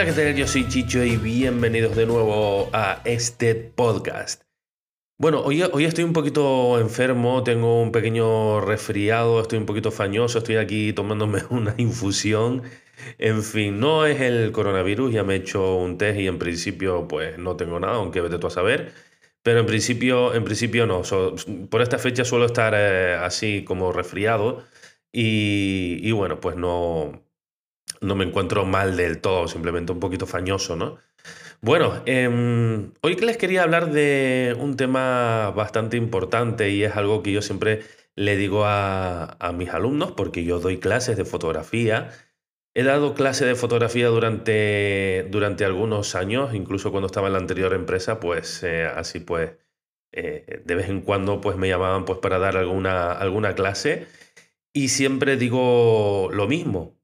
Hola, 0.00 0.14
¿qué 0.14 0.22
tal? 0.22 0.34
Yo 0.34 0.46
soy 0.46 0.66
Chicho 0.66 1.04
y 1.04 1.18
bienvenidos 1.18 1.94
de 1.94 2.06
nuevo 2.06 2.70
a 2.72 3.02
este 3.04 3.54
podcast. 3.54 4.44
Bueno, 5.18 5.42
hoy, 5.42 5.60
hoy 5.60 5.84
estoy 5.84 6.04
un 6.04 6.14
poquito 6.14 6.80
enfermo, 6.80 7.42
tengo 7.42 7.82
un 7.82 7.92
pequeño 7.92 8.62
resfriado, 8.62 9.42
estoy 9.42 9.58
un 9.58 9.66
poquito 9.66 9.90
fañoso, 9.90 10.38
estoy 10.38 10.56
aquí 10.56 10.94
tomándome 10.94 11.42
una 11.50 11.74
infusión. 11.76 12.62
En 13.18 13.42
fin, 13.42 13.78
no 13.78 14.06
es 14.06 14.22
el 14.22 14.52
coronavirus, 14.52 15.12
ya 15.12 15.22
me 15.22 15.34
he 15.34 15.36
hecho 15.36 15.76
un 15.76 15.98
test 15.98 16.18
y 16.18 16.28
en 16.28 16.38
principio 16.38 17.06
pues 17.06 17.36
no 17.36 17.56
tengo 17.56 17.78
nada, 17.78 17.96
aunque 17.96 18.22
vete 18.22 18.38
tú 18.38 18.46
a 18.46 18.50
saber. 18.50 18.94
Pero 19.42 19.60
en 19.60 19.66
principio, 19.66 20.32
en 20.32 20.44
principio 20.44 20.86
no. 20.86 21.02
por 21.68 21.82
esta 21.82 21.98
fecha 21.98 22.24
suelo 22.24 22.46
estar 22.46 22.72
eh, 22.74 23.16
así 23.16 23.64
como 23.64 23.92
resfriado 23.92 24.64
y, 25.12 25.98
y 26.02 26.12
bueno, 26.12 26.40
pues 26.40 26.56
no, 26.56 27.20
no 28.00 28.14
me 28.14 28.24
encuentro 28.24 28.64
mal 28.64 28.96
del 28.96 29.20
todo, 29.20 29.48
simplemente 29.48 29.92
un 29.92 30.00
poquito 30.00 30.26
fañoso, 30.26 30.76
¿no? 30.76 30.98
Bueno, 31.62 32.02
eh, 32.06 32.90
hoy 33.02 33.16
les 33.16 33.36
quería 33.36 33.62
hablar 33.62 33.92
de 33.92 34.56
un 34.58 34.76
tema 34.76 35.50
bastante 35.54 35.96
importante 35.98 36.70
y 36.70 36.84
es 36.84 36.96
algo 36.96 37.22
que 37.22 37.32
yo 37.32 37.42
siempre 37.42 37.82
le 38.16 38.36
digo 38.36 38.64
a, 38.64 39.36
a 39.38 39.52
mis 39.52 39.68
alumnos 39.70 40.12
porque 40.12 40.44
yo 40.44 40.58
doy 40.58 40.78
clases 40.78 41.16
de 41.18 41.24
fotografía. 41.26 42.10
He 42.74 42.82
dado 42.82 43.14
clases 43.14 43.46
de 43.48 43.56
fotografía 43.56 44.08
durante, 44.08 45.26
durante 45.30 45.64
algunos 45.64 46.14
años, 46.14 46.54
incluso 46.54 46.90
cuando 46.92 47.06
estaba 47.08 47.26
en 47.26 47.34
la 47.34 47.40
anterior 47.40 47.74
empresa, 47.74 48.20
pues 48.20 48.62
eh, 48.62 48.86
así 48.86 49.20
pues 49.20 49.52
eh, 50.12 50.62
de 50.64 50.74
vez 50.74 50.88
en 50.88 51.02
cuando 51.02 51.40
pues 51.40 51.56
me 51.56 51.68
llamaban 51.68 52.04
pues 52.04 52.20
para 52.20 52.38
dar 52.38 52.56
alguna, 52.56 53.12
alguna 53.12 53.54
clase 53.54 54.06
y 54.72 54.88
siempre 54.88 55.36
digo 55.36 56.30
lo 56.32 56.46
mismo, 56.48 56.99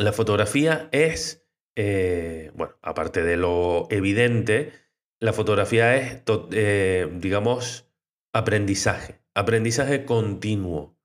la 0.00 0.12
fotografía 0.12 0.88
es, 0.92 1.46
eh, 1.76 2.50
bueno, 2.54 2.74
aparte 2.82 3.22
de 3.22 3.36
lo 3.36 3.86
evidente, 3.90 4.72
la 5.20 5.32
fotografía 5.32 5.96
es, 5.96 6.22
eh, 6.52 7.08
digamos, 7.12 7.86
aprendizaje, 8.32 9.20
aprendizaje 9.34 10.04
continuo, 10.04 10.98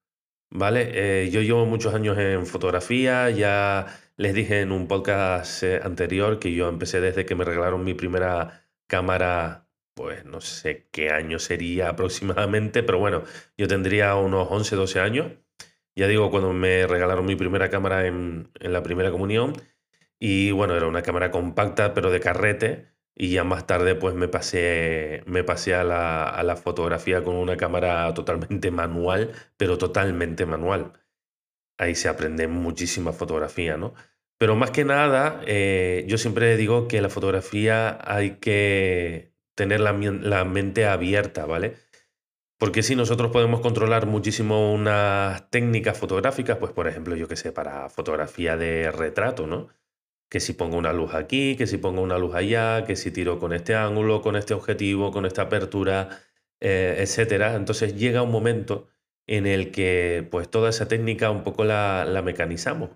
¿vale? 0.49 1.23
Eh, 1.25 1.29
yo 1.29 1.41
llevo 1.41 1.66
muchos 1.66 1.93
años 1.93 2.17
en 2.17 2.45
fotografía, 2.45 3.29
ya 3.29 3.88
les 4.17 4.33
dije 4.33 4.61
en 4.61 4.71
un 4.71 4.88
podcast 4.88 5.63
anterior 5.83 6.39
que 6.39 6.53
yo 6.53 6.69
empecé 6.69 7.01
desde 7.01 7.25
que 7.25 7.35
me 7.35 7.43
regalaron 7.43 7.83
mi 7.83 7.93
primera 7.93 8.66
cámara, 8.88 9.69
pues 9.93 10.23
no 10.25 10.39
sé 10.41 10.88
qué 10.91 11.09
año 11.09 11.39
sería 11.39 11.89
aproximadamente, 11.91 12.83
pero 12.83 12.99
bueno, 12.99 13.23
yo 13.57 13.67
tendría 13.67 14.16
unos 14.16 14.47
11, 14.49 14.75
12 14.75 14.99
años. 15.01 15.44
Ya 15.95 16.07
digo, 16.07 16.29
cuando 16.31 16.53
me 16.53 16.88
regalaron 16.88 17.25
mi 17.25 17.35
primera 17.35 17.69
cámara 17.69 18.05
en, 18.07 18.49
la 18.59 18.83
primera 18.83 19.11
comunión, 19.11 19.53
y 20.19 20.51
bueno, 20.51 20.75
era 20.75 20.88
una 20.88 21.03
cámara 21.03 21.31
compacta, 21.31 21.93
pero 21.93 22.11
de 22.11 22.19
carrete, 22.19 22.88
y 23.15 23.31
ya 23.31 23.43
más 23.45 23.65
tarde 23.67 23.95
pues 23.95 24.16
me 24.16 24.27
pasé, 24.27 25.23
me 25.25 25.43
pasé 25.43 25.75
a, 25.75 25.83
la, 25.85 26.25
a 26.29 26.43
la 26.43 26.55
fotografía 26.57 27.23
con 27.23 27.35
una 27.35 27.57
cámara 27.57 28.13
totalmente 28.13 28.71
manual, 28.71 29.31
pero 29.57 29.77
totalmente 29.77 30.45
manual. 30.45 30.93
Ahí 31.77 31.95
se 31.95 32.09
aprende 32.09 32.47
muchísima 32.47 33.13
fotografía, 33.13 33.77
¿no? 33.77 33.93
Pero 34.38 34.55
más 34.55 34.71
que 34.71 34.85
nada, 34.85 35.41
eh, 35.47 36.05
yo 36.07 36.17
siempre 36.17 36.57
digo 36.57 36.88
que 36.88 37.01
la 37.01 37.09
fotografía 37.09 37.99
hay 38.03 38.38
que 38.39 39.33
tener 39.55 39.79
la, 39.81 39.93
la 39.93 40.45
mente 40.45 40.85
abierta, 40.85 41.45
¿vale? 41.45 41.75
Porque 42.57 42.83
si 42.83 42.95
nosotros 42.95 43.31
podemos 43.31 43.59
controlar 43.59 44.05
muchísimo 44.05 44.73
unas 44.73 45.49
técnicas 45.49 45.97
fotográficas, 45.97 46.57
pues 46.57 46.71
por 46.71 46.88
ejemplo, 46.88 47.16
yo 47.16 47.27
que 47.27 47.35
sé, 47.35 47.51
para 47.51 47.89
fotografía 47.89 48.55
de 48.55 48.91
retrato, 48.91 49.45
¿no? 49.45 49.67
Que 50.29 50.39
si 50.39 50.53
pongo 50.53 50.77
una 50.77 50.94
luz 50.94 51.13
aquí, 51.13 51.55
que 51.57 51.67
si 51.67 51.77
pongo 51.77 52.01
una 52.01 52.17
luz 52.17 52.33
allá, 52.35 52.85
que 52.85 52.95
si 52.95 53.11
tiro 53.11 53.39
con 53.39 53.53
este 53.53 53.75
ángulo, 53.75 54.21
con 54.21 54.35
este 54.38 54.53
objetivo, 54.53 55.11
con 55.11 55.25
esta 55.25 55.44
apertura, 55.44 56.09
eh, 56.61 56.97
etcétera. 56.99 57.55
Entonces 57.55 57.95
llega 57.95 58.21
un 58.21 58.31
momento 58.31 58.88
en 59.27 59.47
el 59.47 59.71
que 59.71 60.27
pues 60.31 60.49
toda 60.49 60.69
esa 60.69 60.88
técnica 60.88 61.31
un 61.31 61.44
poco 61.44 61.65
la, 61.65 62.21
mecanizamos. 62.23 62.91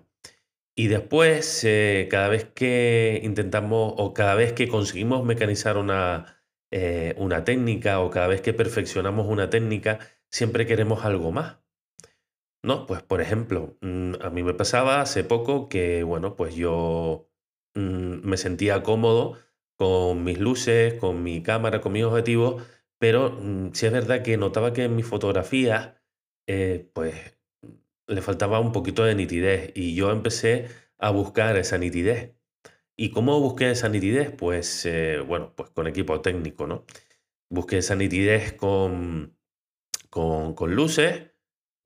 Y 0.74 0.88
después, 0.88 1.64
eh, 1.64 2.08
cada 2.10 2.28
vez 2.28 2.44
que 2.44 3.20
intentamos 3.24 3.94
o 3.98 4.14
cada 4.14 4.34
vez 4.34 4.52
que 4.52 4.68
conseguimos 4.68 5.24
mecanizar 5.24 5.76
una, 5.76 6.39
eh, 6.70 7.14
una 7.18 7.44
técnica 7.44 8.00
o 8.00 8.10
cada 8.10 8.28
vez 8.28 8.40
que 8.40 8.52
perfeccionamos 8.54 9.26
una 9.26 9.50
técnica, 9.50 9.98
siempre 10.30 10.66
queremos 10.66 11.04
algo 11.04 11.32
más. 11.32 11.58
¿No? 12.62 12.86
Pues 12.86 13.02
por 13.02 13.20
ejemplo, 13.20 13.76
mm, 13.80 14.14
a 14.20 14.30
mí 14.30 14.42
me 14.42 14.54
pasaba 14.54 15.00
hace 15.00 15.24
poco 15.24 15.68
que, 15.68 16.02
bueno, 16.02 16.36
pues 16.36 16.54
yo 16.54 17.28
mm, 17.74 18.26
me 18.28 18.36
sentía 18.36 18.82
cómodo 18.82 19.38
con 19.76 20.24
mis 20.24 20.38
luces, 20.38 20.94
con 20.94 21.22
mi 21.22 21.42
cámara, 21.42 21.80
con 21.80 21.92
mis 21.92 22.04
objetivos, 22.04 22.62
pero 22.98 23.30
mm, 23.30 23.72
sí 23.72 23.86
es 23.86 23.92
verdad 23.92 24.22
que 24.22 24.36
notaba 24.36 24.72
que 24.74 24.84
en 24.84 24.96
mis 24.96 25.06
fotografías, 25.06 25.94
eh, 26.46 26.90
pues 26.94 27.38
le 28.06 28.22
faltaba 28.22 28.60
un 28.60 28.72
poquito 28.72 29.04
de 29.04 29.14
nitidez 29.14 29.72
y 29.74 29.94
yo 29.94 30.10
empecé 30.10 30.68
a 30.98 31.10
buscar 31.10 31.56
esa 31.56 31.78
nitidez. 31.78 32.34
¿Y 33.02 33.12
cómo 33.12 33.40
busqué 33.40 33.70
esa 33.70 33.88
nitidez? 33.88 34.30
Pues, 34.30 34.84
eh, 34.84 35.20
bueno, 35.26 35.54
pues 35.56 35.70
con 35.70 35.86
equipo 35.86 36.20
técnico, 36.20 36.66
¿no? 36.66 36.84
Busqué 37.48 37.78
esa 37.78 37.94
nitidez 37.96 38.52
con, 38.52 39.38
con, 40.10 40.74
luces, 40.74 41.30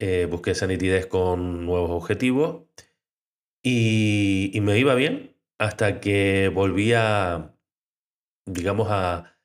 eh, 0.01 0.27
busqué 0.29 0.51
esa 0.53 0.67
nitidez 0.67 1.07
con 1.07 1.67
nuevos 1.67 1.93
objetivos 1.93 2.65
y, 3.63 4.59
me 4.61 4.77
iba 4.77 4.97
bien 4.97 5.37
hasta 5.59 6.01
que 6.01 6.49
volví 6.53 6.95
a, 6.95 7.57
digamos, 8.47 8.89
a, 8.91 9.39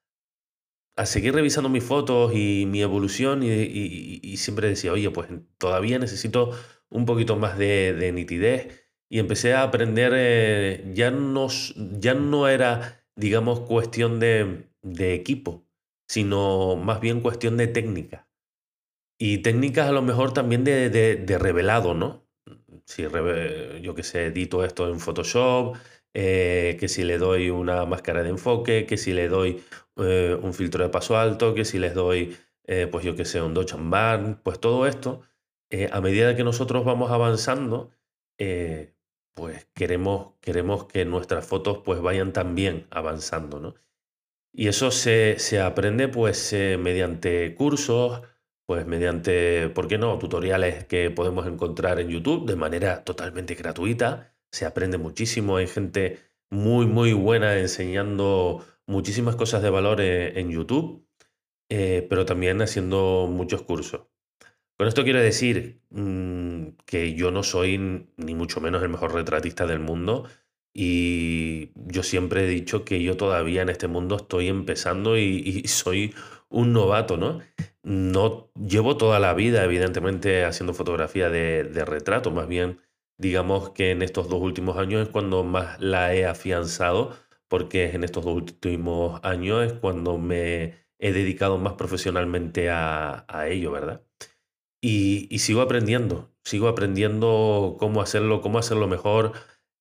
a 0.95 1.05
seguir 1.05 1.35
revisando 1.35 1.69
mis 1.69 1.83
fotos 1.83 2.33
y 2.33 2.65
mi 2.65 2.81
evolución 2.81 3.43
y, 3.43 4.37
siempre 4.37 4.69
decía, 4.69 4.91
oye, 4.91 5.11
pues 5.11 5.29
todavía 5.59 5.99
necesito 5.99 6.51
un 6.89 7.05
poquito 7.05 7.35
más 7.37 7.59
de 7.59 8.11
nitidez 8.11 8.88
y 9.09 9.19
empecé 9.19 9.53
a 9.53 9.63
aprender, 9.63 10.13
eh, 10.15 10.91
ya, 10.93 11.09
no, 11.09 11.47
ya 11.99 12.13
no 12.13 12.47
era, 12.47 13.03
digamos, 13.15 13.61
cuestión 13.61 14.19
de, 14.19 14.65
equipo, 15.13 15.65
sino 16.07 16.75
más 16.75 17.01
bien 17.01 17.21
cuestión 17.21 17.57
de 17.57 17.67
técnica. 17.67 18.27
Y 19.17 19.39
técnicas 19.39 19.89
a 19.89 19.91
lo 19.91 20.03
mejor 20.03 20.33
también 20.33 20.63
de, 20.63 21.37
revelado, 21.39 21.93
¿no? 21.95 22.23
Si 22.85 23.03
yo 23.81 23.95
que 23.95 24.03
sé, 24.03 24.27
edito 24.27 24.63
esto 24.63 24.89
en 24.89 24.99
Photoshop, 24.99 25.75
eh, 26.13 26.77
que 26.79 26.87
si 26.87 27.03
le 27.03 27.17
doy 27.17 27.49
una 27.49 27.85
máscara 27.85 28.23
de 28.23 28.29
enfoque, 28.29 28.85
que 28.85 28.97
si 28.97 29.11
le 29.13 29.27
doy 29.27 29.63
eh, 29.97 30.37
un 30.41 30.53
filtro 30.53 30.83
de 30.83 30.89
paso 30.89 31.17
alto, 31.17 31.53
que 31.53 31.65
si 31.65 31.79
les 31.79 31.93
doy, 31.93 32.37
pues 32.91 33.03
yo 33.03 33.15
que 33.15 33.25
sé, 33.25 33.41
un 33.41 33.55
Dodge 33.55 33.75
Burn, 33.75 34.39
pues 34.43 34.59
todo 34.59 34.85
esto, 34.85 35.23
a 35.91 36.01
medida 36.01 36.35
que 36.35 36.43
nosotros 36.43 36.85
vamos 36.85 37.11
avanzando, 37.11 37.91
pues 39.39 39.67
queremos, 39.73 40.33
queremos 40.41 40.85
que 40.85 41.05
nuestras 41.05 41.47
fotos 41.47 41.79
pues 41.85 42.01
vayan 42.01 42.33
también 42.33 42.87
avanzando, 42.91 43.61
¿no? 43.61 43.75
Y 44.53 44.67
eso 44.67 44.91
se, 44.91 45.37
aprende 45.61 46.09
pues 46.09 46.51
eh, 46.53 46.77
mediante 46.77 47.55
cursos, 47.55 48.21
pues 48.65 48.85
mediante, 48.85 49.69
¿por 49.69 49.87
qué 49.87 49.97
no?, 49.97 50.17
tutoriales 50.19 50.85
que 50.85 51.09
podemos 51.11 51.47
encontrar 51.47 51.99
en 52.01 52.09
YouTube 52.09 52.45
de 52.47 52.57
manera 52.57 53.05
totalmente 53.05 53.55
gratuita. 53.55 54.35
Se 54.51 54.65
aprende 54.65 54.97
muchísimo, 54.97 55.55
hay 55.57 55.67
gente 55.67 56.19
muy, 56.49 56.85
muy 56.85 57.13
buena 57.13 57.57
enseñando 57.57 58.65
muchísimas 58.87 59.35
cosas 59.37 59.61
de 59.61 59.69
valor 59.69 60.01
eh, 60.01 60.37
en, 60.39 60.49
YouTube, 60.51 61.07
eh, 61.69 62.05
pero 62.09 62.25
también 62.25 62.61
haciendo 62.61 63.27
muchos 63.31 63.61
cursos. 63.61 64.01
Con 64.79 64.87
esto 64.87 65.03
quiero 65.03 65.19
decir 65.19 65.81
mm, 65.89 66.67
que 66.85 67.13
yo 67.13 67.31
no 67.31 67.43
soy 67.43 68.07
ni 68.15 68.33
mucho 68.33 68.61
menos 68.61 68.81
el 68.81 68.87
mejor 68.87 69.13
retratista 69.13 69.67
del 69.67 69.81
mundo 69.81 70.25
y 70.73 71.71
yo 71.75 72.01
siempre 72.01 72.45
he 72.45 72.47
dicho 72.47 72.85
que 72.85 73.03
yo 73.03 73.17
todavía 73.17 73.61
en 73.61 73.67
este 73.67 73.89
mundo 73.89 74.15
estoy 74.15 74.47
empezando 74.47 75.17
y, 75.17 75.63
soy 75.67 76.15
un 76.47 76.71
novato, 76.71 77.17
¿no? 77.17 77.39
No 77.83 78.51
llevo 78.55 78.95
toda 78.95 79.19
la 79.19 79.33
vida, 79.33 79.65
evidentemente, 79.65 80.45
haciendo 80.45 80.73
fotografía 80.73 81.29
de, 81.29 81.63
retrato, 81.85 82.31
más 82.31 82.47
bien 82.47 82.79
digamos 83.17 83.71
que 83.71 83.91
en 83.91 84.01
estos 84.01 84.29
dos 84.29 84.41
últimos 84.41 84.77
años 84.77 85.01
es 85.03 85.09
cuando 85.09 85.43
más 85.43 85.77
la 85.81 86.15
he 86.15 86.25
afianzado, 86.25 87.17
porque 87.49 87.91
en 87.91 88.05
estos 88.05 88.23
dos 88.23 88.33
últimos 88.35 89.19
años 89.23 89.65
es 89.65 89.73
cuando 89.73 90.17
me 90.17 90.75
he 90.99 91.11
dedicado 91.11 91.57
más 91.57 91.73
profesionalmente 91.73 92.69
a, 92.69 93.25
a 93.27 93.49
ello, 93.49 93.71
¿verdad? 93.71 94.03
Y, 94.81 95.39
sigo 95.39 95.61
aprendiendo, 95.61 96.31
sigo 96.43 96.67
aprendiendo 96.67 97.75
cómo 97.79 98.01
hacerlo, 98.01 98.41
cómo 98.41 98.59
hacerlo 98.59 98.87
mejor, 98.87 99.33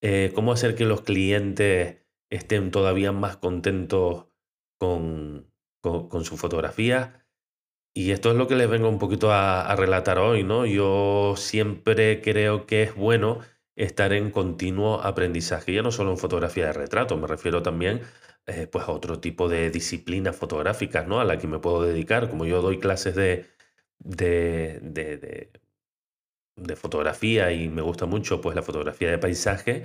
eh, 0.03 0.33
cómo 0.35 0.53
hacer 0.53 0.75
que 0.75 0.85
los 0.85 1.03
clientes 1.03 1.99
estén 2.31 2.71
todavía 2.71 3.13
más 3.13 3.37
contentos 3.37 4.27
con, 4.79 5.53
con, 5.81 6.25
su 6.25 6.37
fotografía. 6.37 7.25
Y 7.95 8.11
esto 8.13 8.31
es 8.31 8.37
lo 8.37 8.49
que 8.49 8.57
les 8.57 8.69
vengo 8.69 8.89
un 8.89 8.99
poquito 8.99 9.33
a, 9.33 9.75
relatar 9.77 10.19
hoy, 10.19 10.43
¿no? 10.45 10.67
Yo 10.67 11.35
siempre 11.37 12.21
creo 12.21 12.67
que 12.67 12.83
es 12.83 12.95
bueno 12.95 13.41
estar 13.77 14.13
en 14.13 14.31
continuo 14.31 15.01
aprendizaje, 15.03 15.73
ya 15.75 15.83
no 15.83 15.93
solo 15.93 16.11
en 16.11 16.19
fotografía 16.19 16.67
de 16.67 16.73
retrato, 16.73 17.17
me 17.17 17.29
refiero 17.29 17.63
también 17.63 18.03
eh, 18.47 18.67
pues 18.67 18.89
a 18.89 18.93
otro 18.93 19.21
tipo 19.21 19.49
de 19.49 19.71
disciplinas 19.71 20.37
fotográficas, 20.37 21.07
¿no? 21.07 21.21
A 21.21 21.25
la 21.25 21.39
que 21.39 21.47
me 21.47 21.61
puedo 21.61 21.83
dedicar, 21.83 22.29
como 22.31 22.45
yo 22.45 22.63
doy 22.63 22.79
clases 22.81 23.15
de, 23.15 23.47
de, 24.01 24.81
de, 24.83 25.51
de, 26.57 26.77
fotografía 26.77 27.53
y 27.53 27.69
me 27.69 27.83
gusta 27.83 28.07
mucho 28.07 28.41
pues 28.41 28.57
la 28.57 28.63
fotografía 28.63 29.11
de 29.11 29.19
paisaje, 29.19 29.85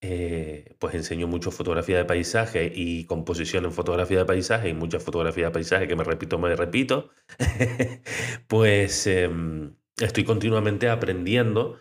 eh, 0.00 0.74
pues 0.78 0.94
enseño 0.94 1.26
mucho 1.26 1.50
fotografía 1.50 1.96
de 1.98 2.04
paisaje 2.04 2.70
y 2.74 3.06
composición 3.06 3.64
en 3.64 3.72
fotografía 3.72 4.18
de 4.18 4.24
paisaje 4.26 4.68
y 4.68 4.74
mucha 4.74 5.00
fotografía 5.00 5.46
de 5.46 5.50
paisaje 5.52 5.88
que 5.88 5.96
me 5.96 6.04
repito, 6.04 6.38
me 6.38 6.54
repito, 6.56 7.10
pues 8.48 9.06
em, 9.06 9.76
estoy 9.98 10.24
continuamente 10.24 10.88
aprendiendo 10.88 11.78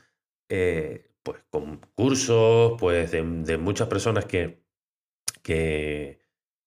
eh, 0.49 1.13
pues 1.23 1.41
con 1.49 1.79
cursos 1.95 2.75
pues 2.79 3.11
de, 3.11 3.23
muchas 3.57 3.87
personas 3.87 4.25
que, 4.25 4.63
que, 5.41 6.19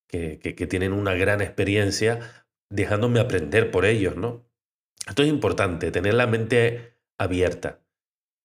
que, 0.09 0.67
tienen 0.67 0.93
una 0.93 1.15
gran 1.15 1.41
experiencia 1.41 2.47
dejándome 2.71 3.21
aprender 3.21 3.71
por 3.71 3.85
ellos, 3.85 4.17
¿no? 4.17 4.47
Esto 5.06 5.22
es 5.22 5.28
importante, 5.28 5.90
tener 5.90 6.14
la 6.14 6.26
mente 6.26 6.96
abierta. 7.19 7.81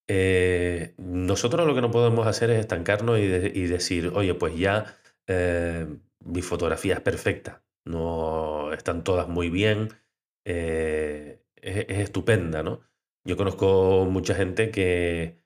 Eh, 0.07 0.94
nosotros 0.98 1.65
lo 1.65 1.74
que 1.74 1.81
no 1.81 1.92
podemos 1.92 2.27
hacer 2.27 2.50
es 2.50 2.59
estancarnos 2.59 3.19
y, 3.19 3.27
decir, 3.27 4.12
oye, 4.13 4.33
pues 4.33 4.57
ya 4.57 4.98
eh, 5.27 5.88
mi 6.19 6.42
fotografía 6.42 6.95
es 6.95 7.00
perfecta, 7.00 7.63
no 7.86 8.74
están 8.74 9.03
todas 9.03 9.27
muy 9.30 9.50
bien, 9.50 9.89
eh, 10.45 11.42
es, 11.56 11.86
estupenda, 11.88 12.62
¿no? 12.62 12.81
Yo 13.24 13.38
conozco 13.38 14.06
mucha 14.09 14.36
gente 14.36 14.71
que 14.71 15.39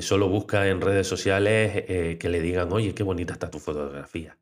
solo 0.00 0.28
busca 0.28 0.68
en 0.68 0.80
redes 0.80 1.06
sociales 1.06 1.84
que 2.18 2.28
le 2.28 2.40
digan, 2.40 2.72
oye, 2.72 2.94
qué 2.94 3.02
bonita 3.02 3.32
está 3.32 3.50
tu 3.50 3.58
fotografía. 3.58 4.38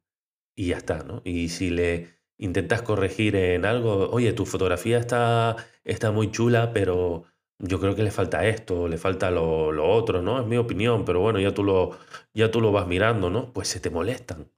Y 0.56 0.68
ya 0.68 0.78
está, 0.78 1.04
¿no? 1.04 1.22
Y 1.24 1.50
si 1.50 1.70
le 1.70 2.17
intentas 2.38 2.82
corregir 2.82 3.36
en 3.36 3.64
algo, 3.64 4.10
oye, 4.10 4.32
tu 4.32 4.46
fotografía 4.46 4.98
está, 4.98 5.56
está 5.84 6.12
muy 6.12 6.30
chula, 6.30 6.72
pero 6.72 7.24
yo 7.58 7.80
creo 7.80 7.94
que 7.94 8.04
le 8.04 8.10
falta 8.10 8.46
esto, 8.46 8.88
le 8.88 8.98
falta 8.98 9.30
lo, 9.30 9.72
lo, 9.72 9.88
otro, 9.90 10.22
¿no? 10.22 10.40
Es 10.40 10.46
mi 10.46 10.56
opinión, 10.56 11.04
pero 11.04 11.20
bueno, 11.20 11.40
ya 11.40 11.52
tú, 11.52 11.64
lo, 11.64 11.98
ya 12.34 12.50
tú 12.50 12.60
lo 12.60 12.72
vas 12.72 12.86
mirando, 12.86 13.30
¿no? 13.30 13.52
Pues 13.52 13.68
se 13.68 13.80
te 13.80 13.90
molestan, 13.90 14.50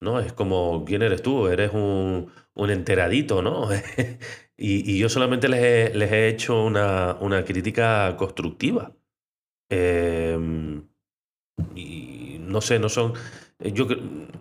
¿no? 0.00 0.20
Es 0.20 0.32
como, 0.32 0.84
¿quién 0.86 1.02
eres 1.02 1.22
tú? 1.22 1.48
Eres 1.48 1.72
un, 1.74 2.30
un 2.54 2.70
enteradito, 2.70 3.42
¿no? 3.42 3.68
y, 4.56 4.90
y, 4.90 4.98
yo 4.98 5.08
solamente 5.08 5.48
les 5.48 5.62
he, 5.62 5.94
les 5.94 6.12
he 6.12 6.28
hecho 6.28 6.64
una, 6.64 7.16
una 7.20 7.44
crítica 7.44 8.16
constructiva. 8.16 8.94
Em, 9.70 10.88
y 11.74 12.38
no 12.40 12.60
sé, 12.60 12.78
no 12.78 12.88
son 12.88 13.12
yo 13.60 13.86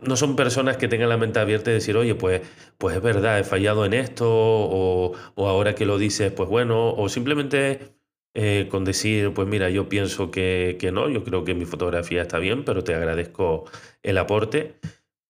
no 0.01 0.15
son 0.15 0.35
personas 0.35 0.77
que 0.77 0.87
tengan 0.87 1.09
la 1.09 1.17
mente 1.17 1.39
abierta 1.39 1.71
y 1.71 1.75
decir, 1.75 1.97
oye, 1.97 2.15
pues, 2.15 2.41
pues 2.77 2.95
es 2.95 3.01
verdad, 3.01 3.39
he 3.39 3.43
fallado 3.43 3.85
en 3.85 3.93
esto, 3.93 4.27
o, 4.29 5.13
o 5.35 5.47
ahora 5.47 5.73
que 5.75 5.85
lo 5.85 5.97
dices, 5.97 6.31
pues 6.31 6.49
bueno, 6.49 6.93
o 6.93 7.09
simplemente 7.09 7.95
eh, 8.35 8.67
con 8.69 8.85
decir, 8.85 9.33
pues 9.33 9.47
mira, 9.47 9.69
yo 9.69 9.89
pienso 9.89 10.29
que, 10.29 10.77
que, 10.79 10.91
no, 10.91 11.09
yo 11.09 11.23
creo 11.23 11.43
que 11.43 11.55
mi 11.55 11.65
fotografía 11.65 12.21
está 12.21 12.37
bien, 12.39 12.63
pero 12.63 12.83
te 12.83 12.93
agradezco 12.93 13.65
el 14.03 14.17
aporte. 14.19 14.75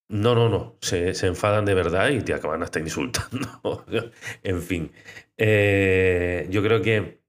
No, 0.09 0.35
no, 0.35 0.49
no, 0.49 0.77
se, 0.81 1.13
se 1.13 1.27
enfadan 1.27 1.65
de 1.65 1.73
verdad 1.73 2.09
y 2.09 2.21
te 2.21 2.33
acaban 2.33 2.63
hasta 2.63 2.79
insultando. 2.79 3.85
en 4.43 4.61
fin, 4.61 4.91
eh, 5.37 6.47
yo 6.49 6.63
creo 6.63 6.81
que 6.81 7.21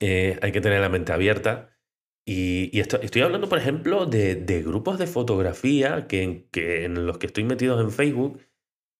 hay 0.00 0.52
que 0.52 0.60
tener 0.60 0.80
la 0.80 0.88
mente 0.88 1.12
abierta 1.12 1.71
y, 2.24 2.78
estoy 2.78 3.22
hablando, 3.22 3.48
por 3.48 3.58
ejemplo, 3.58 4.06
de, 4.06 4.62
grupos 4.64 4.98
de 4.98 5.06
fotografía 5.06 6.06
que, 6.06 6.46
en 6.52 7.06
los 7.06 7.18
que 7.18 7.26
estoy 7.26 7.44
metidos 7.44 7.80
en 7.80 7.90
Facebook, 7.90 8.40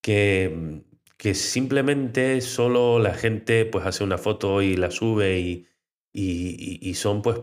que, 0.03 0.83
que 1.17 1.35
simplemente 1.35 2.41
solo 2.41 2.99
la 2.99 3.15
gente 3.15 3.65
pues 3.65 3.87
hace 3.87 4.03
una 4.03 4.19
foto 4.19 4.61
y 4.61 4.77
la 4.77 4.91
sube 4.91 5.39
y, 5.39 5.69
y, 6.13 6.95
son 6.95 7.23
pues, 7.23 7.41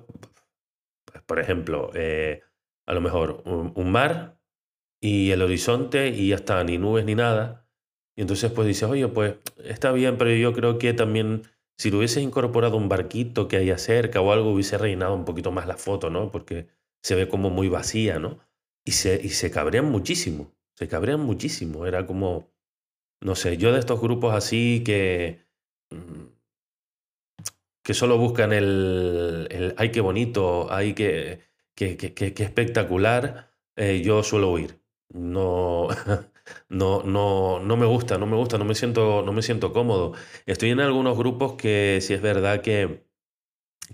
pues, 1.06 1.24
por 1.24 1.40
ejemplo, 1.40 1.92
eh, 1.94 2.42
a 2.86 2.94
lo 2.94 3.02
mejor 3.02 3.42
un, 3.46 3.92
mar 3.92 4.38
y 5.02 5.32
el 5.32 5.42
horizonte 5.42 6.10
y 6.10 6.30
ya 6.30 6.36
está, 6.36 6.64
ni 6.64 6.78
nubes 6.78 7.06
ni 7.06 7.16
nada. 7.16 7.66
Y 8.18 8.22
entonces 8.22 8.52
pues 8.52 8.68
dices, 8.68 8.90
oye, 8.90 9.08
pues 9.08 9.36
está 9.64 9.92
bien, 9.94 10.18
pero 10.18 10.32
yo 10.32 10.52
creo 10.54 10.78
que 10.78 10.94
también 10.94 11.44
si 11.80 11.92
lo 11.92 12.00
hubieses 12.00 12.22
incorporado 12.22 12.76
un 12.76 12.90
barquito 12.90 13.48
que 13.48 13.56
haya 13.56 13.78
cerca 13.78 14.20
o 14.20 14.34
algo, 14.34 14.52
hubiese 14.52 14.78
rellenado 14.78 15.16
un 15.16 15.24
poquito 15.24 15.52
más 15.54 15.66
la 15.66 15.78
foto, 15.78 16.10
¿no? 16.10 16.30
Porque 16.30 16.68
se 17.02 17.16
ve 17.16 17.30
como 17.30 17.50
muy 17.50 17.70
vacía, 17.70 18.20
¿no? 18.20 18.40
Y 18.86 18.92
se, 18.92 19.22
y 19.24 19.30
se 19.30 19.50
cabrean 19.50 19.86
muchísimo, 19.86 20.54
se 20.76 20.90
cabrean 20.90 21.22
muchísimo. 21.22 21.86
Era 21.86 22.06
como, 22.06 22.52
no 23.22 23.36
sé, 23.36 23.56
yo 23.58 23.72
de 23.72 23.80
estos 23.80 24.02
grupos 24.02 24.34
así 24.36 24.84
que, 24.86 25.46
mm, 25.92 26.26
que 27.82 27.94
solo 27.94 28.18
buscan 28.18 28.52
el, 28.52 29.48
el 29.50 29.74
ay, 29.78 29.92
qué 29.92 30.02
bonito, 30.02 30.68
ay, 30.72 30.94
qué, 30.94 31.40
qué, 31.76 31.96
qué, 31.96 32.44
espectacular, 32.44 33.54
eh, 33.78 34.02
yo 34.04 34.22
suelo 34.24 34.52
huir. 34.52 34.82
No, 35.14 35.88
no, 36.70 37.04
no, 37.04 37.60
no 37.60 37.78
me 37.78 37.86
gusta, 37.86 38.18
no 38.18 38.26
me 38.26 38.36
gusta, 38.36 38.58
no 38.58 38.66
me 38.66 38.76
siento, 38.76 39.24
no 39.26 39.34
me 39.34 39.42
siento 39.42 39.74
cómodo. 39.74 40.14
Estoy 40.46 40.72
en 40.72 40.80
algunos 40.82 41.18
grupos 41.18 41.54
que 41.54 42.00
sí 42.02 42.14
es 42.14 42.22
verdad 42.22 42.62
que, 42.62 43.06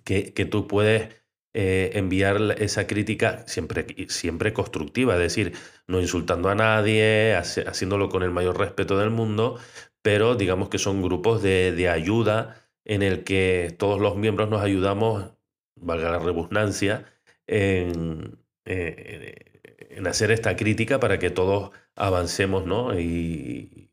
que, 0.03 0.33
que 0.33 0.45
tú 0.45 0.67
puedes 0.67 1.09
eh, 1.53 1.91
enviar 1.97 2.55
esa 2.59 2.85
crítica 2.87 3.45
siempre, 3.47 3.85
siempre 4.09 4.53
constructiva, 4.53 5.13
es 5.13 5.19
decir, 5.19 5.53
no 5.87 6.01
insultando 6.01 6.49
a 6.49 6.55
nadie, 6.55 7.33
haciéndolo 7.35 8.09
con 8.09 8.23
el 8.23 8.31
mayor 8.31 8.59
respeto 8.59 8.97
del 8.97 9.09
mundo, 9.09 9.57
pero 10.01 10.35
digamos 10.35 10.69
que 10.69 10.79
son 10.79 11.01
grupos 11.01 11.41
de, 11.41 11.71
de 11.71 11.89
ayuda 11.89 12.61
en 12.83 13.03
el 13.03 13.23
que 13.23 13.73
todos 13.79 14.01
los 14.01 14.17
miembros 14.17 14.49
nos 14.49 14.61
ayudamos, 14.61 15.33
valga 15.75 16.11
la 16.11 16.19
redundancia, 16.19 17.05
en, 17.47 18.37
eh, 18.65 19.54
en 19.95 20.07
hacer 20.07 20.31
esta 20.31 20.55
crítica 20.55 20.99
para 20.99 21.19
que 21.19 21.29
todos 21.29 21.71
avancemos 21.95 22.65
¿no? 22.65 22.99
y, 22.99 23.89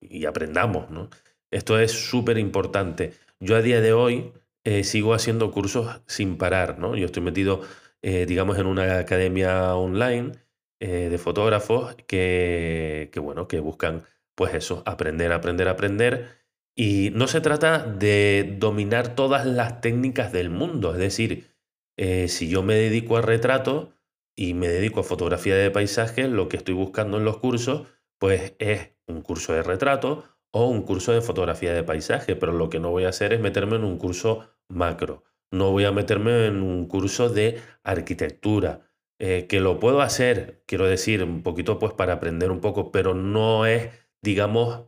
y 0.00 0.24
aprendamos. 0.24 0.90
¿no? 0.90 1.10
Esto 1.50 1.78
es 1.78 1.92
súper 1.92 2.38
importante. 2.38 3.12
Yo 3.40 3.56
a 3.56 3.62
día 3.62 3.80
de 3.80 3.92
hoy 3.92 4.32
eh, 4.64 4.84
sigo 4.84 5.12
haciendo 5.14 5.50
cursos 5.50 6.00
sin 6.06 6.38
parar. 6.38 6.78
¿no? 6.78 6.96
Yo 6.96 7.06
estoy 7.06 7.22
metido, 7.22 7.62
eh, 8.02 8.26
digamos, 8.26 8.58
en 8.58 8.66
una 8.66 8.98
academia 8.98 9.74
online 9.76 10.32
eh, 10.80 11.08
de 11.10 11.18
fotógrafos 11.18 11.94
que, 12.06 13.10
que, 13.12 13.20
bueno, 13.20 13.46
que 13.46 13.60
buscan, 13.60 14.04
pues 14.34 14.54
eso, 14.54 14.82
aprender, 14.86 15.32
aprender, 15.32 15.68
aprender. 15.68 16.42
Y 16.74 17.10
no 17.14 17.28
se 17.28 17.40
trata 17.40 17.84
de 17.84 18.56
dominar 18.58 19.14
todas 19.14 19.46
las 19.46 19.80
técnicas 19.80 20.32
del 20.32 20.50
mundo. 20.50 20.92
Es 20.92 20.98
decir, 20.98 21.54
si 21.96 22.48
yo 22.48 22.64
me 22.64 22.74
dedico 22.74 23.16
a 23.16 23.22
retrato, 23.22 23.93
y 24.36 24.54
me 24.54 24.68
dedico 24.68 25.00
a 25.00 25.04
fotografía 25.04 25.56
de 25.56 25.70
paisaje, 25.70 26.28
lo 26.28 26.48
que 26.48 26.56
estoy 26.56 26.74
buscando 26.74 27.18
en 27.18 27.24
los 27.24 27.38
cursos, 27.38 27.86
pues 28.18 28.54
es 28.58 28.90
un 29.06 29.22
curso 29.22 29.52
de 29.52 29.62
retrato 29.62 30.24
o 30.50 30.68
un 30.68 30.82
curso 30.82 31.12
de 31.12 31.20
fotografía 31.20 31.72
de 31.74 31.82
paisaje, 31.82 32.36
pero 32.36 32.52
lo 32.52 32.70
que 32.70 32.80
no 32.80 32.90
voy 32.90 33.04
a 33.04 33.10
hacer 33.10 33.32
es 33.32 33.40
meterme 33.40 33.76
en 33.76 33.84
un 33.84 33.98
curso 33.98 34.48
macro, 34.68 35.24
no 35.50 35.70
voy 35.70 35.84
a 35.84 35.92
meterme 35.92 36.46
en 36.46 36.62
un 36.62 36.86
curso 36.86 37.28
de 37.28 37.60
arquitectura, 37.82 38.90
eh, 39.18 39.46
que 39.48 39.60
lo 39.60 39.78
puedo 39.78 40.00
hacer, 40.00 40.62
quiero 40.66 40.86
decir, 40.86 41.22
un 41.22 41.42
poquito 41.42 41.78
pues 41.78 41.92
para 41.92 42.14
aprender 42.14 42.50
un 42.50 42.60
poco, 42.60 42.90
pero 42.90 43.14
no 43.14 43.66
es, 43.66 43.90
digamos, 44.22 44.86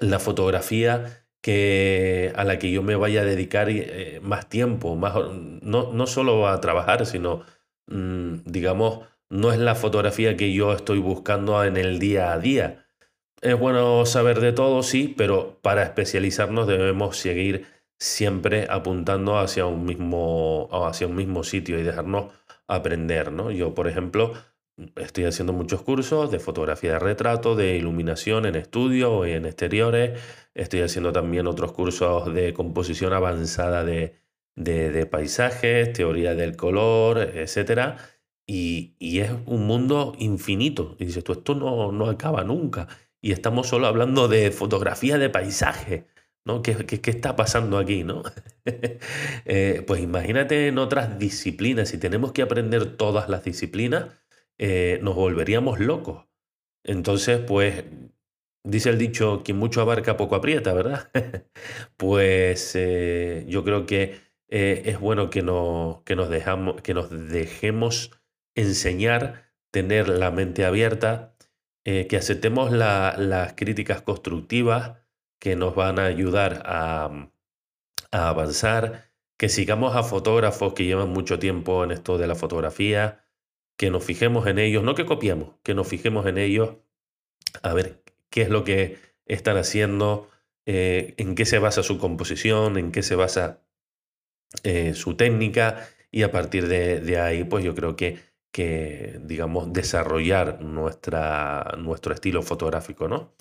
la 0.00 0.18
fotografía 0.18 1.26
que, 1.40 2.32
a 2.36 2.44
la 2.44 2.58
que 2.58 2.70
yo 2.70 2.82
me 2.82 2.96
vaya 2.96 3.22
a 3.22 3.24
dedicar 3.24 3.68
eh, 3.70 4.20
más 4.22 4.48
tiempo, 4.48 4.96
más, 4.96 5.14
no, 5.62 5.92
no 5.92 6.06
solo 6.06 6.48
a 6.48 6.60
trabajar, 6.60 7.06
sino 7.06 7.42
digamos, 7.88 9.00
no 9.30 9.52
es 9.52 9.58
la 9.58 9.74
fotografía 9.74 10.36
que 10.36 10.52
yo 10.52 10.72
estoy 10.72 10.98
buscando 10.98 11.62
en 11.64 11.76
el 11.76 11.98
día 11.98 12.32
a 12.32 12.38
día. 12.38 12.86
Es 13.40 13.58
bueno 13.58 14.04
saber 14.06 14.40
de 14.40 14.52
todo, 14.52 14.82
sí, 14.82 15.14
pero 15.16 15.58
para 15.62 15.82
especializarnos 15.82 16.66
debemos 16.66 17.16
seguir 17.16 17.66
siempre 17.98 18.66
apuntando 18.70 19.38
hacia 19.38 19.66
un 19.66 19.84
mismo, 19.84 20.68
hacia 20.72 21.06
un 21.06 21.16
mismo 21.16 21.44
sitio 21.44 21.78
y 21.78 21.82
dejarnos 21.82 22.32
aprender, 22.66 23.32
¿no? 23.32 23.50
Yo, 23.50 23.74
por 23.74 23.88
ejemplo, 23.88 24.34
estoy 24.96 25.24
haciendo 25.24 25.52
muchos 25.52 25.82
cursos 25.82 26.30
de 26.30 26.38
fotografía 26.38 26.94
de 26.94 26.98
retrato, 26.98 27.54
de 27.56 27.76
iluminación 27.76 28.46
en 28.46 28.56
estudio 28.56 29.26
y 29.26 29.32
en 29.32 29.46
exteriores. 29.46 30.20
Estoy 30.54 30.82
haciendo 30.82 31.12
también 31.12 31.46
otros 31.46 31.72
cursos 31.72 32.32
de 32.34 32.52
composición 32.52 33.12
avanzada 33.12 33.84
de, 33.84 34.16
de, 34.58 35.06
paisajes, 35.06 35.92
teoría 35.92 36.34
del 36.34 36.56
color, 36.56 37.18
etc. 37.18 37.98
Y, 38.46 38.94
es 39.20 39.30
un 39.46 39.66
mundo 39.66 40.14
infinito. 40.18 40.96
Y 40.98 41.06
dices 41.06 41.24
tú, 41.24 41.32
esto 41.32 41.54
no, 41.54 41.92
no 41.92 42.06
acaba 42.08 42.44
nunca. 42.44 42.88
Y 43.20 43.32
estamos 43.32 43.68
solo 43.68 43.86
hablando 43.86 44.28
de 44.28 44.50
fotografía 44.50 45.18
de 45.18 45.30
paisaje. 45.30 46.06
¿no? 46.44 46.62
¿Qué, 46.62 46.74
qué, 46.86 47.10
está 47.10 47.36
pasando 47.36 47.78
aquí, 47.78 48.04
no? 48.04 48.22
Eh, 49.46 49.82
pues 49.86 50.02
imagínate 50.02 50.68
en 50.68 50.78
otras 50.78 51.18
disciplinas, 51.18 51.88
si 51.88 51.98
tenemos 51.98 52.32
que 52.32 52.42
aprender 52.42 52.96
todas 52.96 53.30
las 53.30 53.42
disciplinas, 53.44 54.06
eh, 54.58 54.98
nos 55.02 55.14
volveríamos 55.14 55.80
locos. 55.80 56.26
Entonces, 56.84 57.40
pues, 57.40 57.84
dice 58.64 58.90
el 58.90 58.98
dicho, 58.98 59.42
quien 59.44 59.58
mucho 59.58 59.80
abarca, 59.80 60.16
poco 60.18 60.36
aprieta, 60.36 60.74
¿verdad? 60.74 61.10
pues 61.96 62.72
eh, 62.74 63.44
yo 63.48 63.64
creo 63.64 63.86
que 63.86 64.27
es 64.48 64.98
bueno 64.98 65.30
que, 65.30 65.40
que, 66.04 66.16
nos 66.16 66.28
dejamos, 66.30 66.80
que 66.82 66.94
nos 66.94 67.10
dejemos 67.10 68.10
enseñar, 68.54 69.52
tener 69.70 70.08
la 70.08 70.30
mente 70.30 70.64
abierta, 70.64 71.34
que 71.84 72.16
aceptemos 72.16 72.70
las 72.72 73.52
críticas 73.54 74.02
constructivas, 74.02 74.98
que 75.38 75.56
nos 75.56 75.74
van 75.74 75.98
a 75.98 76.04
ayudar 76.04 76.62
a, 76.66 77.30
avanzar, 78.10 79.10
que 79.36 79.48
sigamos 79.48 79.94
a 79.94 80.02
fotógrafos 80.02 80.74
que 80.74 80.84
llevan 80.84 81.10
mucho 81.10 81.38
tiempo 81.38 81.84
en 81.84 81.92
esto 81.92 82.18
de 82.18 82.26
la 82.26 82.34
fotografía, 82.34 83.24
que 83.76 83.90
nos 83.90 84.04
fijemos 84.04 84.46
en 84.46 84.58
ellos, 84.58 84.82
no 84.82 84.94
que 84.94 85.06
copiemos, 85.06 85.54
que 85.62 85.74
nos 85.74 85.86
fijemos 85.86 86.26
en 86.26 86.38
ellos, 86.38 86.76
a 87.62 87.74
ver 87.74 88.02
qué 88.30 88.42
es 88.42 88.48
lo 88.48 88.64
que 88.64 88.98
están 89.26 89.56
haciendo, 89.56 90.28
eh, 90.66 91.14
en 91.18 91.34
qué 91.34 91.46
se 91.46 91.58
basa 91.58 91.82
su 91.82 91.98
composición, 91.98 92.76
en 92.76 92.92
qué 92.92 93.02
se 93.02 93.14
basa 93.14 93.62
eh, 94.62 94.94
su 94.94 95.14
técnica 95.16 95.88
y 96.10 96.22
a 96.22 96.30
partir 96.32 96.68
de, 96.68 97.20
ahí, 97.20 97.44
pues 97.44 97.64
yo 97.64 97.74
creo 97.74 97.96
que, 97.96 98.18
que 98.50 99.20
digamos, 99.22 99.72
desarrollar 99.72 100.62
nuestra, 100.62 101.74
nuestro 101.78 102.14
estilo 102.14 102.42
fotográfico, 102.42 103.08
¿no? 103.08 103.32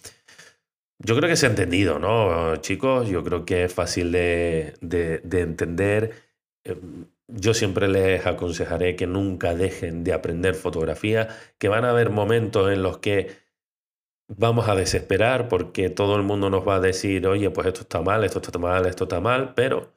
Yo 1.00 1.16
creo 1.16 1.30
que 1.30 1.36
se 1.36 1.46
ha 1.46 1.50
entendido, 1.50 2.00
¿no, 2.00 2.56
chicos? 2.58 3.08
Yo 3.08 3.24
creo 3.24 3.46
que 3.46 3.66
es 3.66 3.74
fácil 3.74 4.12
de, 4.12 4.74
entender. 5.32 6.14
Em, 6.64 7.06
yo 7.28 7.54
siempre 7.54 7.88
les 7.88 8.26
aconsejaré 8.26 8.96
que 8.96 9.06
nunca 9.08 9.54
dejen 9.56 10.04
de 10.04 10.14
aprender 10.14 10.56
fotografía, 10.56 11.30
que 11.60 11.70
van 11.70 11.86
a 11.86 11.92
haber 11.92 12.10
momentos 12.10 12.72
en 12.72 12.84
los 12.84 12.98
que 13.00 13.38
vamos 14.28 14.68
a 14.70 14.76
desesperar 14.76 15.48
porque 15.50 15.90
todo 15.90 16.16
el 16.16 16.24
mundo 16.24 16.50
nos 16.50 16.68
va 16.68 16.76
a 16.76 16.80
decir, 16.80 17.28
oye, 17.28 17.50
pues 17.52 17.68
esto 17.68 17.82
está 17.82 18.02
mal, 18.02 18.24
esto 18.24 18.40
está 18.40 18.60
mal, 18.60 18.86
esto 18.86 19.04
está 19.06 19.20
mal, 19.22 19.54
pero 19.56 19.97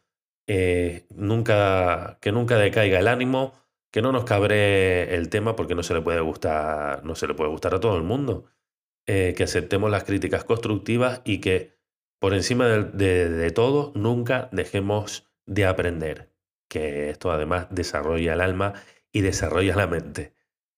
eh, 0.53 1.07
nunca, 1.15 2.19
que 2.21 2.33
nunca 2.33 2.59
decaiga 2.59 2.99
el 2.99 3.07
ánimo, 3.07 3.55
que 3.93 4.03
no 4.03 4.11
nos 4.11 4.25
cabre 4.25 5.15
el 5.15 5.29
tema 5.29 5.55
porque 5.55 5.77
no 5.77 5.85
se 5.85 5.95
le 5.95 6.01
puede 6.01 6.19
gustar, 6.21 7.05
no 7.05 7.15
se 7.15 7.29
le 7.29 7.35
puede 7.35 7.51
gustar 7.51 7.73
a 7.75 7.79
todo 7.79 7.97
el 7.97 8.03
mundo. 8.03 8.47
Eh, 9.07 9.33
que 9.37 9.45
aceptemos 9.45 9.93
las 9.93 10.03
críticas 10.03 10.43
constructivas 10.43 11.23
y 11.25 11.41
que 11.41 11.79
por 12.19 12.35
encima 12.35 12.67
de, 12.67 13.53
todo 13.55 13.93
nunca 13.95 14.49
dejemos 14.51 15.31
de 15.47 15.67
aprender, 15.67 16.33
que 16.69 17.11
esto 17.11 17.31
además 17.31 17.69
desarrolla 17.71 18.33
el 18.35 18.41
alma 18.41 18.75
y 19.13 19.21
desarrolla 19.21 19.77
la 19.77 19.87
mente. 19.87 20.35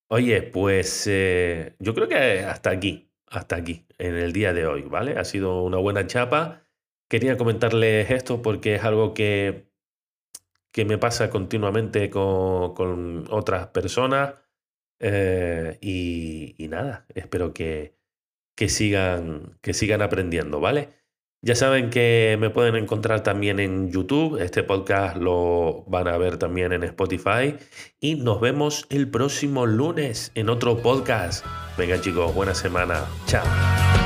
Oye, 0.07 0.43
pues 0.43 1.07
eh, 1.07 1.75
yo 1.79 1.95
creo 1.95 2.07
que 2.07 2.41
hasta 2.41 2.69
aquí, 2.69 3.11
hasta 3.25 3.55
aquí, 3.55 3.87
en 3.97 4.15
el 4.17 4.33
día 4.33 4.53
de 4.53 4.67
hoy, 4.67 4.83
¿vale? 4.83 5.17
Ha 5.17 5.25
sido 5.25 5.63
una 5.63 5.77
buena 5.77 6.05
chapa. 6.05 6.61
Quería 7.07 7.37
comentarles 7.37 8.09
esto 8.11 8.41
porque 8.41 8.75
es 8.75 8.83
algo 8.83 9.13
que, 9.13 9.69
que 10.71 10.85
me 10.85 10.97
pasa 10.97 11.29
continuamente 11.29 12.09
con, 12.09 13.25
otras 13.29 13.67
personas. 13.67 14.35
Eh, 14.99 15.77
y, 15.81 16.67
nada, 16.69 17.05
espero 17.13 17.53
que, 17.53 17.95
que 18.55 18.69
sigan, 18.69 19.57
que 19.61 19.73
sigan 19.73 20.01
aprendiendo, 20.01 20.59
¿vale? 20.59 21.03
Ya 21.45 21.55
saben 21.55 21.89
que 21.89 22.37
me 22.39 22.49
pueden 22.49 22.77
encontrar 22.77 23.21
también 23.21 23.59
en 23.59 23.91
YouTube, 23.91 24.41
este 24.41 24.63
podcast 24.63 25.17
lo 25.17 25.83
van 25.87 26.07
a 26.07 26.17
ver 26.17 26.37
también 26.37 26.71
en 26.71 26.83
Spotify 26.85 27.57
y 27.99 28.15
nos 28.15 28.39
vemos 28.39 28.87
el 28.89 29.09
próximo 29.09 29.65
lunes 29.65 30.31
en 30.35 30.47
otro 30.47 30.77
podcast. 30.81 31.45
Venga 31.77 31.99
chicos, 31.99 32.33
buena 32.33 32.55
semana, 32.55 33.03
chao. 33.25 34.02